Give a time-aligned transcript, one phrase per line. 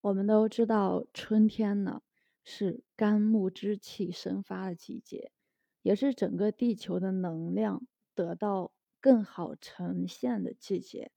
[0.00, 2.02] 我们都知道，春天呢
[2.44, 5.32] 是肝木之气生发的季节，
[5.82, 11.10] 也是整个地球的能量得到更好呈现的季节。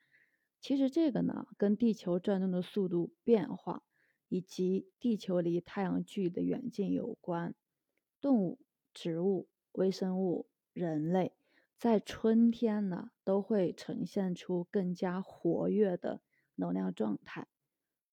[0.60, 3.84] 其实这个呢，跟地球转动的速度变化，
[4.30, 7.54] 以及地球离太阳距离的远近有关。
[8.20, 8.60] 动物、
[8.94, 11.34] 植物、微生物、人类，
[11.78, 16.22] 在春天呢，都会呈现出更加活跃的
[16.56, 17.48] 能量状态。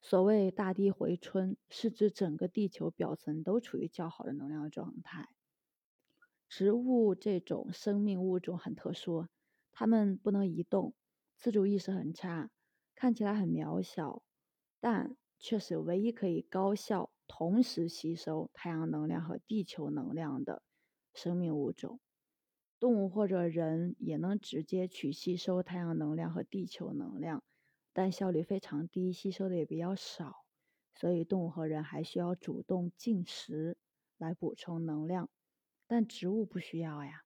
[0.00, 5.28] 所谓“大地回春”，是指整个地球表层都处于较好的能量状态。
[6.48, 9.26] 植物这种生命物种很特殊，
[9.72, 10.94] 它们不能移动，
[11.36, 12.50] 自主意识很差，
[12.94, 14.22] 看起来很渺小，
[14.80, 20.62] 但却是唯一可以高效同时吸收太阳能量和地球能量的
[21.12, 22.00] 生命物种。
[22.80, 27.42] 动物或者人也能直接去吸收太阳能量和地球能量。
[27.92, 30.44] 但效率非常低，吸收的也比较少，
[30.94, 33.76] 所以动物和人还需要主动进食
[34.16, 35.30] 来补充能量。
[35.86, 37.24] 但植物不需要呀，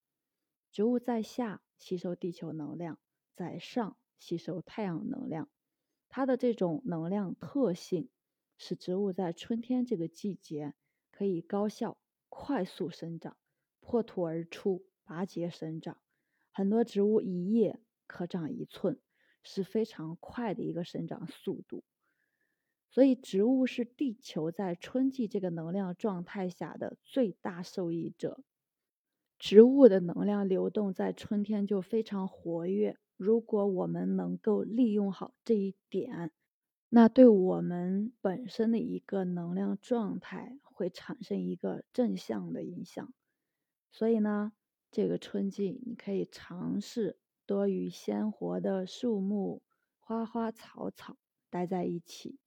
[0.71, 2.99] 植物在下吸收地球能量，
[3.35, 5.51] 在上吸收太阳能量。
[6.09, 8.09] 它的这种能量特性，
[8.57, 10.75] 使植物在春天这个季节
[11.11, 13.37] 可以高效、快速生长，
[13.81, 15.99] 破土而出，拔节生长。
[16.53, 19.01] 很多植物一叶可长一寸。
[19.43, 21.83] 是非常快的一个生长速度，
[22.91, 28.43] 所以植物是地球在春季这个能量状态下的最大受益者。
[29.39, 32.97] 植物的能量流动在春天就非常活跃。
[33.17, 36.31] 如果我们能够利用好这一点，
[36.89, 43.13] 那对我们本身的一个能量状态会产生一个正向的影响。
[43.91, 44.53] 所以呢，
[44.91, 47.19] 这个春季你可以尝试。
[47.47, 49.63] 多与鲜活的树木、
[49.99, 51.17] 花花草草
[51.51, 52.39] 待在一起，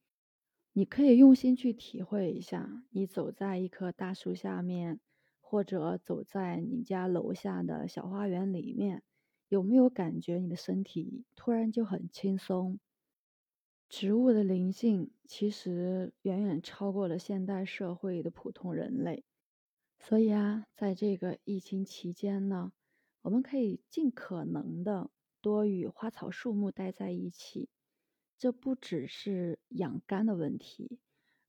[0.74, 2.84] 你可以用心去体会一下。
[2.92, 5.00] 你走在一棵大树下面，
[5.40, 9.04] 或者走在你家楼下的小花园里面，
[9.50, 12.80] 有没有感觉你的身体突然就很轻松？
[13.88, 19.24] 植物的灵性其实远远超过了现代社会的普通人类。
[20.00, 22.72] 所以啊，在这个疫情期间呢。
[23.26, 25.10] 我们可以尽可能的
[25.42, 27.70] 多与花草树木待在一起，
[28.38, 31.00] 这不只是养肝的问题，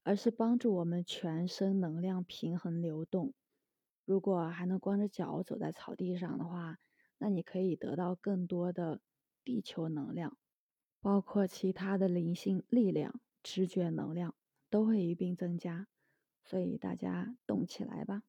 [0.03, 3.35] 而是帮助我们全身能量平衡流动。
[4.07, 6.79] 如果还能光着脚走在草地上的话，
[7.19, 9.03] 那你可以得到更多的
[9.45, 10.39] 地球能量，
[11.03, 14.35] 包括其他的灵性力量、直觉能量
[14.71, 15.89] 都会一并增加。
[16.43, 18.23] 所以大家动起来吧！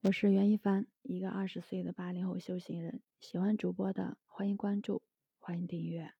[0.00, 3.02] 我是袁一凡，一个二十岁的八零后修行人。
[3.18, 5.02] 喜欢主播的，欢迎关注，
[5.40, 6.12] 欢迎订阅。